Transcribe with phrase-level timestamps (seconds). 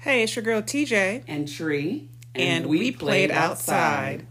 [0.00, 1.24] Hey, it's your girl TJ.
[1.26, 2.10] And Tree.
[2.34, 4.26] And, we, played, outside.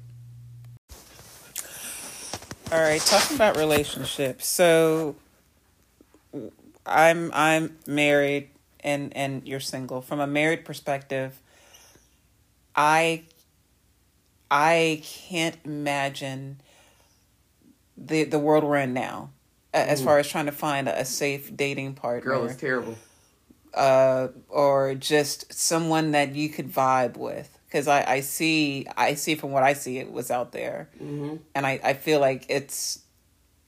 [2.71, 4.46] All right, talking about relationships.
[4.46, 5.15] So
[6.85, 8.49] I'm I'm married
[8.81, 10.01] and and you're single.
[10.01, 11.41] From a married perspective,
[12.75, 13.23] I
[14.51, 16.59] I can't imagine
[17.98, 19.31] the the world we're in now
[19.73, 22.95] a- as far as trying to find a safe dating partner Girl, it's terrible.
[23.73, 27.49] uh, or just someone that you could vibe with.
[27.67, 31.37] Because I, I see I see from what I see it was out there, Mm-hmm.
[31.55, 32.99] and I, I feel like it's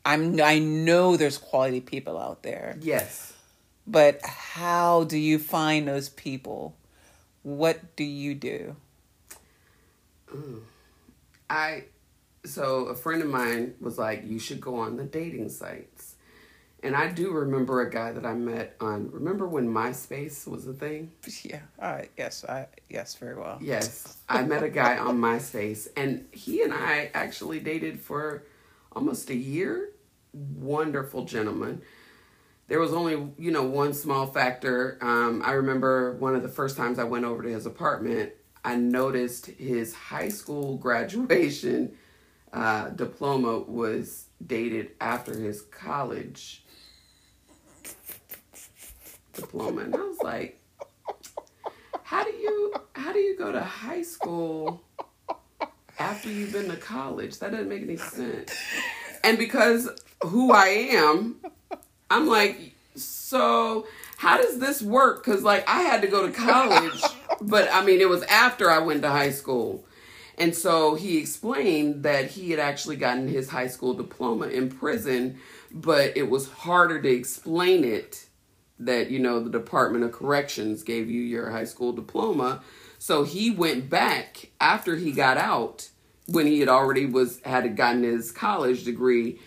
[0.06, 3.34] I'm I know there's quality people out there, Yes.
[3.88, 6.76] but how do you find those people?
[7.42, 8.76] What do you do?
[11.50, 11.84] I
[12.46, 16.16] so a friend of mine was like, you should go on the dating sites.
[16.84, 20.74] And I do remember a guy that I met on remember when MySpace was a
[20.74, 21.12] thing?
[21.44, 23.58] Yeah, I yes I yes very well.
[23.60, 24.18] Yes.
[24.30, 28.44] I met a guy on MySpace and he and I actually dated for
[28.92, 29.94] almost a year.
[30.34, 31.82] Wonderful gentleman.
[32.68, 34.98] There was only, you know, one small factor.
[35.02, 38.76] Um, I remember one of the first times I went over to his apartment, I
[38.76, 41.96] noticed his high school graduation
[42.54, 46.64] uh, diploma was dated after his college
[49.34, 49.82] diploma.
[49.82, 50.62] And I was like,
[52.04, 54.82] how do you how do you go to high school
[56.00, 57.40] after you've been to college?
[57.40, 58.56] That doesn't make any sense.
[59.24, 59.90] And because
[60.24, 61.38] who I am,
[62.10, 63.88] I'm like, so
[64.18, 65.26] how does this work?
[65.26, 67.02] Because like I had to go to college,
[67.42, 69.86] but I mean it was after I went to high school.
[70.38, 75.40] And so he explained that he had actually gotten his high school diploma in prison,
[75.72, 78.28] but it was harder to explain it
[78.80, 82.62] that, you know, the Department of Corrections gave you your high school diploma.
[83.00, 85.90] So he went back after he got out
[86.28, 89.40] when he had already was had gotten his college degree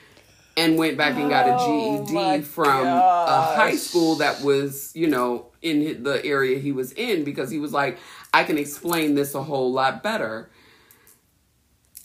[0.56, 5.06] and went back and got a Oh, GED from a high school that was, you
[5.06, 7.98] know, in the area he was in because he was like,
[8.32, 10.50] I can explain this a whole lot better.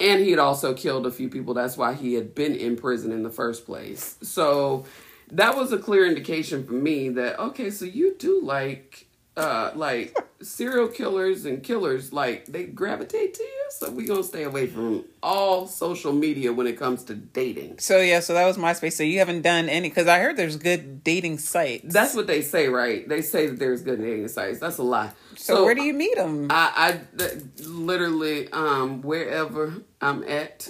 [0.03, 1.53] And he had also killed a few people.
[1.53, 4.17] That's why he had been in prison in the first place.
[4.21, 4.83] So
[5.31, 10.15] that was a clear indication for me that okay, so you do like uh like
[10.41, 13.63] serial killers and killers like they gravitate to you.
[13.71, 17.79] So we gonna stay away from all social media when it comes to dating.
[17.79, 18.93] So yeah, so that was MySpace.
[18.93, 21.91] So you haven't done any because I heard there's good dating sites.
[21.91, 23.07] That's what they say, right?
[23.09, 24.59] They say that there's good dating sites.
[24.59, 25.11] That's a lie.
[25.35, 26.47] so, where do you meet them?
[26.51, 30.69] I, I th- literally um wherever I'm at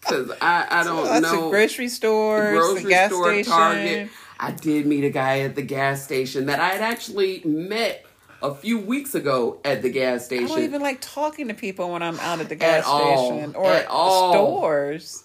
[0.00, 3.52] because I I don't know grocery stores, grocery the gas store, station.
[3.52, 4.10] Target.
[4.38, 8.04] I did meet a guy at the gas station that I had actually met
[8.42, 10.44] a few weeks ago at the gas station.
[10.46, 13.28] I don't even like talking to people when I'm out at the gas At all.
[13.32, 14.32] station or At all.
[14.32, 15.22] stores.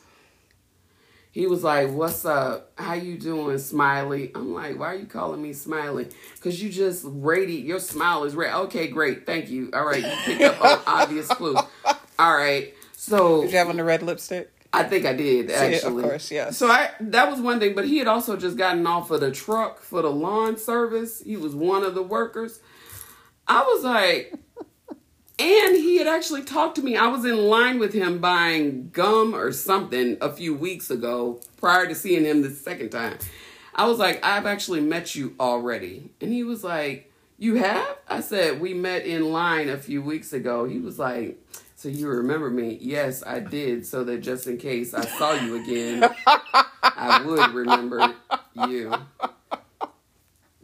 [1.34, 2.72] he was like, "What's up?
[2.76, 6.08] How you doing, Smiley?" I'm like, "Why are you calling me Smiley?
[6.36, 7.64] Because you just radiate.
[7.66, 8.54] Your smile is red.
[8.54, 9.70] Okay, great, thank you.
[9.74, 11.58] All right, you picked up on obvious clues.
[12.20, 14.50] All right, so Did you have on the red lipstick?
[14.74, 16.04] I think I did actually.
[16.04, 16.58] of course, yes.
[16.58, 19.32] So I that was one thing, but he had also just gotten off of the
[19.32, 21.22] truck for the lawn service.
[21.22, 22.60] He was one of the workers.
[23.48, 24.34] I was like,
[25.40, 26.96] and he had actually talked to me.
[26.96, 31.88] I was in line with him buying gum or something a few weeks ago prior
[31.88, 33.18] to seeing him the second time.
[33.76, 36.12] I was like, I've actually met you already.
[36.22, 37.98] And he was like, You have?
[38.08, 40.66] I said, We met in line a few weeks ago.
[40.66, 41.38] He was like,
[41.82, 42.78] So you remember me?
[42.80, 43.88] Yes, I did.
[43.88, 46.08] So that just in case I saw you again,
[46.84, 48.14] I would remember
[48.54, 48.94] you.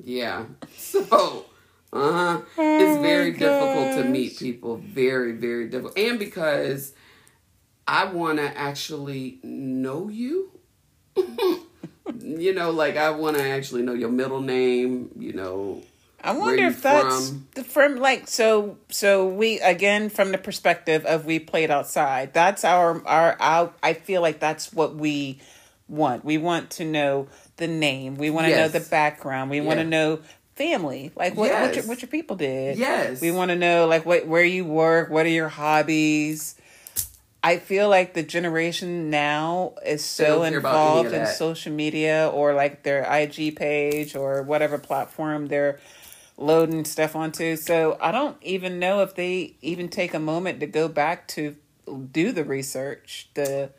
[0.03, 0.45] Yeah.
[0.75, 1.45] So,
[1.91, 2.41] uh huh.
[2.55, 4.77] It's very difficult to meet people.
[4.77, 5.97] Very, very difficult.
[5.97, 6.93] And because
[7.87, 10.51] I want to actually know you.
[11.15, 15.81] you know, like I want to actually know your middle name, you know.
[16.23, 17.47] I wonder if that's from?
[17.53, 22.33] the from like so so we again from the perspective of we played outside.
[22.33, 25.39] That's our our, our I feel like that's what we
[25.87, 26.25] want.
[26.25, 27.27] We want to know
[27.57, 28.15] the name.
[28.15, 28.73] We want to Yes.
[28.73, 29.51] know the background.
[29.51, 30.19] We want to know
[30.55, 31.11] family.
[31.15, 32.77] Like what what, your, what your people did.
[32.77, 33.21] Yes.
[33.21, 36.55] We want to know like what where you work, what are your hobbies.
[37.43, 41.35] I feel like the generation now is so don't care about any of involved in
[41.35, 45.79] social media or like their IG page or whatever platform they're
[46.37, 47.55] loading stuff onto.
[47.55, 51.55] So I don't even know if they even take a moment to go back to
[52.11, 53.71] do the research, the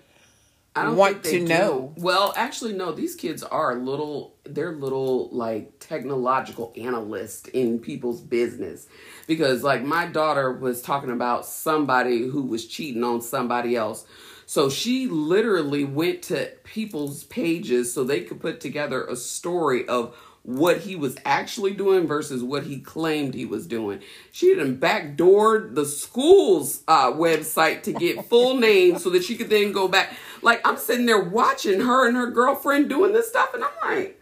[0.75, 1.44] I don't want to do.
[1.44, 1.93] know.
[1.96, 2.93] Well, actually, no.
[2.93, 4.37] These kids are little.
[4.44, 8.87] They're little like technological analysts in people's business,
[9.26, 14.06] because like my daughter was talking about somebody who was cheating on somebody else.
[14.46, 20.16] So she literally went to people's pages so they could put together a story of
[20.43, 24.00] what he was actually doing versus what he claimed he was doing.
[24.32, 29.50] She done backdoored the school's uh, website to get full names so that she could
[29.50, 30.14] then go back.
[30.43, 34.20] Like I'm sitting there watching her and her girlfriend doing this stuff, and I'm like,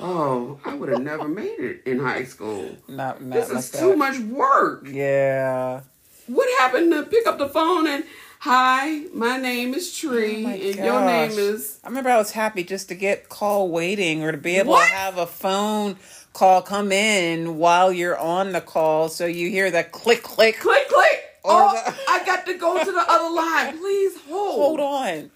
[0.00, 2.76] oh, I would have never made it in high school.
[2.86, 3.78] not not This like is that.
[3.80, 4.86] too much work.
[4.88, 5.80] Yeah.
[6.28, 8.04] What happened to pick up the phone and
[8.44, 12.32] hi, my name is oh Tree, Oh and your name is I remember I was
[12.32, 14.88] happy just to get call waiting or to be able What?
[14.88, 15.96] to have a phone
[16.32, 20.88] call come in while you're on the call so you hear that click click click
[20.88, 21.20] click.
[21.44, 23.78] Oh, the- I got to go to the other line.
[23.78, 24.78] Please hold.
[24.78, 25.30] hold on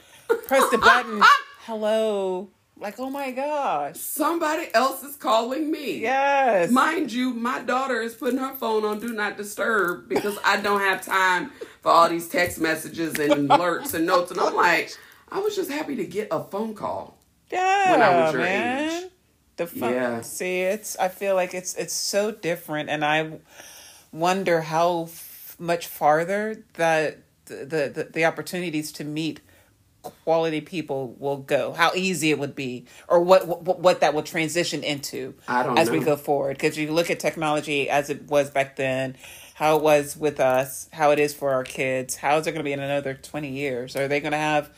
[0.49, 1.23] press the button
[1.61, 2.49] hello
[2.79, 6.01] like oh my gosh Somebody else is calling me.
[6.01, 10.61] yes Mind you, my daughter is putting her phone on do not disturb because I
[10.61, 11.51] don't have time
[11.83, 14.31] for all these text messages and alerts and notes.
[14.31, 14.95] And I'm like,
[15.31, 17.19] I was just happy to get a phone call.
[17.51, 19.11] yeah when I was your man age.
[19.57, 20.21] the phone Yeah.
[20.21, 23.39] see it's i feel like it's it's so different and i
[24.13, 27.65] wonder how f- much farther that the,
[27.95, 29.41] the the opportunities to meet
[30.25, 34.23] quality people will go how easy it would be or what what, what that will
[34.23, 38.77] transition into as we go forward because you look at technology as it was back
[38.77, 39.17] then
[39.55, 42.61] how it was with us how it is for our kids how is it going
[42.61, 44.71] to be in another 20 years are they going to have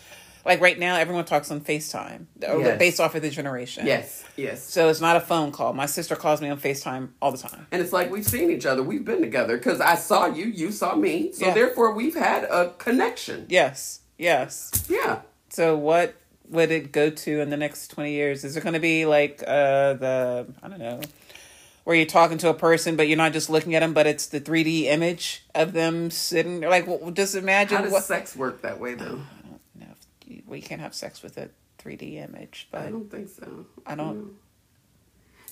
[0.44, 2.78] like right now everyone talks on facetime or Yes.
[2.78, 4.62] based off of the generation Yes, yes.
[4.62, 7.66] so it's not a phone call my sister calls me on facetime all the time
[7.72, 8.82] And it's like we've seen each other.
[8.82, 11.32] We've been together because I saw you, you saw me.
[11.32, 11.54] So Yeah.
[11.54, 13.46] therefore, we've had a connection.
[13.50, 15.20] yes yes Yeah.
[15.50, 16.14] So what
[16.50, 18.44] would it go to in the next 20 years?
[18.44, 21.00] Is it going to be like uh the I don't know
[21.84, 24.26] where you're talking to a person but you're not just looking at them but it's
[24.26, 28.60] the 3D image of them sitting like well, just imagine How does what sex work
[28.62, 29.20] that way, though?
[29.74, 29.86] no,
[30.26, 31.48] you- we can't have sex with a
[31.78, 33.66] 3D image but I don't think so.
[33.86, 34.32] I don't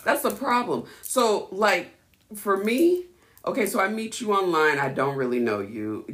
[0.04, 0.84] That's the problem.
[1.02, 1.90] So, like,
[2.34, 3.06] for me,
[3.46, 4.78] okay, so I meet you online.
[4.78, 6.04] I don't really know you.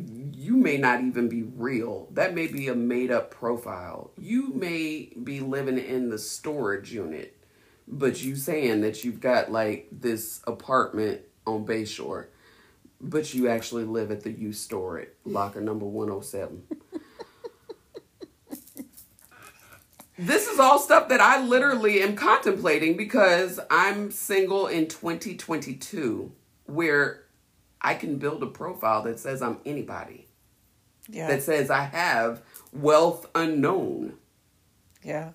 [0.42, 2.08] You may not even be real.
[2.10, 4.10] That may be a made up profile.
[4.18, 7.36] You may be living in the storage unit,
[7.86, 12.26] but you saying that you've got like this apartment on Bayshore,
[13.00, 16.62] but you actually live at the U store at locker number 107.
[20.18, 26.30] This is all stuff that I literally am contemplating because I'm single in 2022
[26.66, 27.24] where
[27.80, 30.21] I can build a profile that says I'm anybody,
[31.12, 32.42] yeah that says I have
[32.72, 34.14] wealth unknown.
[35.02, 35.30] yeah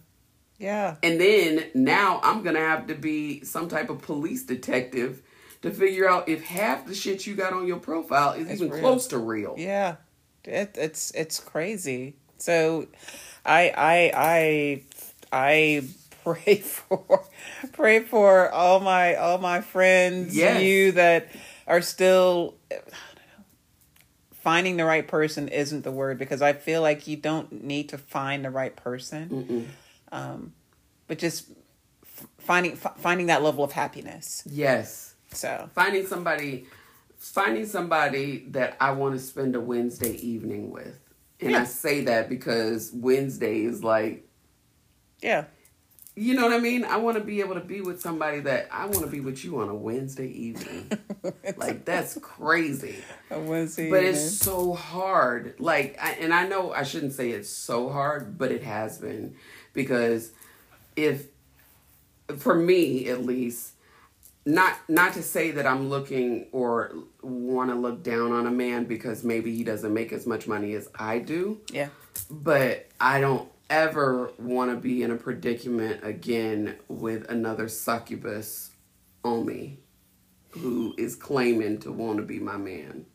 [0.58, 5.22] yeah And then now I'm going to have to be some type of police detective
[5.62, 8.72] to figure out if half the shit you got on your profile is It's even
[8.74, 8.82] real.
[8.82, 9.54] close to real.
[9.58, 9.96] Yeah,
[10.44, 12.16] it, it's it's crazy.
[12.38, 12.88] So,
[13.46, 14.84] I I I
[15.32, 15.84] I
[16.24, 17.24] pray for
[17.74, 20.62] pray for all my all my friends, Yes.
[20.62, 21.28] you that
[21.68, 22.56] are still.
[24.48, 27.18] I don't know, Finding the right person isn't the word because I feel like you
[27.18, 29.68] don't need to find the right person,
[30.12, 30.54] um,
[31.08, 31.50] but just
[32.04, 34.44] f- finding f- finding that level of happiness.
[34.46, 35.16] Yes.
[35.34, 36.68] So finding somebody
[37.18, 41.00] finding somebody that I want to spend a Wednesday evening with.
[41.40, 44.28] And I say that because Wednesday is like
[45.22, 45.46] yeah,
[46.18, 46.84] you know what I mean?
[46.84, 49.46] I want to be able to be with somebody that I want to be with
[49.46, 50.92] you on a Wednesday evening.
[51.58, 52.96] like that's crazy.
[53.30, 54.14] a Wednesday But evening.
[54.16, 55.54] it's so hard.
[55.60, 59.36] Like, I, and I know I shouldn't say it's so hard, but it has been
[59.74, 60.32] because
[60.96, 61.28] if,
[62.38, 63.74] for me at least,
[64.44, 68.86] not not to say that I'm looking or want to look down on a man
[68.86, 71.90] because maybe he doesn't make as much money as I do, yeah.
[72.32, 78.72] but I don't ever want to be in a predicament again with another succubus
[79.24, 79.80] on me
[80.52, 83.06] who is claiming to want to be my man.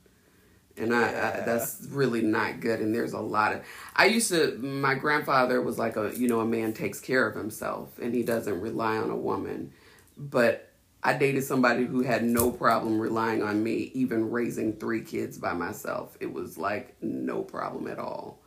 [0.76, 2.80] And I, I that's really not good.
[2.80, 3.62] And there's a lot of
[3.94, 7.36] I used to my grandfather was like a you know a man takes care of
[7.36, 9.72] himself and he doesn't rely on a woman.
[10.16, 10.70] But
[11.02, 15.52] I dated somebody who had no problem relying on me, even raising three kids by
[15.52, 16.16] myself.
[16.20, 18.40] It was like no problem at all.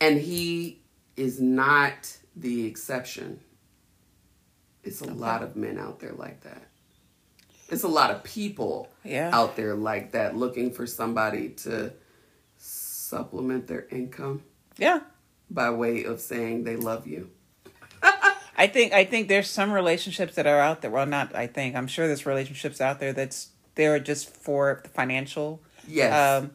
[0.00, 0.80] And he
[1.18, 3.40] is not the exception.
[4.84, 6.62] It's a lot of men out there like that.
[7.68, 9.30] It's a lot of people Yeah.
[9.32, 11.92] out there like that looking for somebody to
[12.56, 14.42] supplement their income
[14.78, 15.00] Yeah.
[15.50, 17.30] by way of saying they love you.
[18.56, 20.90] I think I think there's some relationships that are out there.
[20.90, 21.76] Well, not I think.
[21.76, 26.12] I'm sure there's relationships out there that's there just for the financial Yes.
[26.42, 26.50] um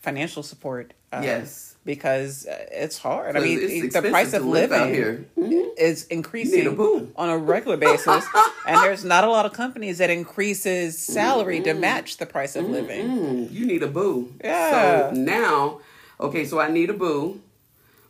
[0.00, 0.92] financial support.
[1.12, 1.76] um, yes.
[1.84, 3.36] Because uh, it's hard.
[3.36, 5.24] I mean, the price of living here.
[5.38, 5.70] Mhm.
[5.78, 6.72] is increasing a
[7.16, 8.24] on a regular basis,
[8.66, 12.68] and there's not a lot of companies that increases salary to match the price of
[12.68, 13.08] living.
[13.08, 14.34] Mm, you need a boo.
[14.44, 15.10] Yeah.
[15.10, 15.80] So now,
[16.20, 17.40] okay, so I need a boo,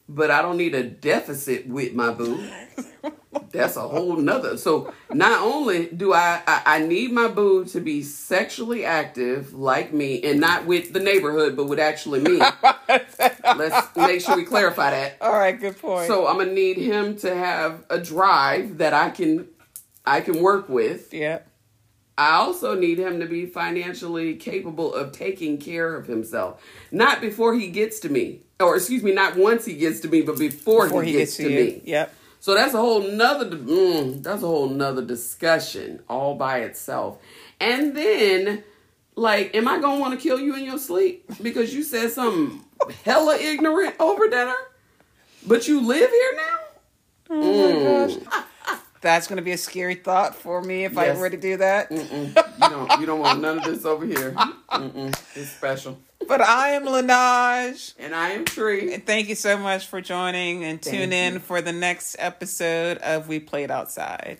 [0.08, 2.44] but I don't need a deficit with my boo.
[3.52, 4.56] That's a whole nother.
[4.56, 9.92] So not only do I, I I need my boo to be sexually active like
[9.92, 12.40] me, and not with the neighborhood, but with actually me.
[12.88, 15.16] Let's make sure we clarify that.
[15.20, 16.06] All right, good point.
[16.06, 19.48] So I'm gonna need him to have a drive that I can
[20.06, 21.12] I can work with.
[21.12, 21.40] yeah,
[22.16, 26.62] I also need him to be financially capable of taking care of himself.
[26.92, 28.42] Not before he gets to me.
[28.60, 31.36] Or excuse me, not once he gets to me, but before, before he, he gets,
[31.36, 31.82] gets to to me.
[31.84, 32.14] Yep.
[32.40, 37.18] So that's a whole nother mm, that's a whole nother discussion all by itself.
[37.60, 38.64] And then
[39.14, 42.64] like, am I gonna want to kill you in your sleep because you said something
[43.04, 44.54] hella ignorant over dinner?
[45.46, 46.58] But you live here now?
[47.30, 48.44] Oh my gosh.
[49.02, 51.18] That's going to be a scary thought for me if I Yes.
[51.18, 51.88] were to do that.
[51.90, 52.36] Mm-mm.
[52.58, 54.32] You don't you don't want none of this over here.
[54.70, 55.08] Mm-mm.
[55.34, 55.98] It's special.
[56.30, 57.94] But I am Lanaj.
[57.98, 58.94] And I am Tree.
[58.94, 61.38] And thank you so much for joining and tune Thank in you.
[61.40, 64.38] for the next episode of We Played Outside.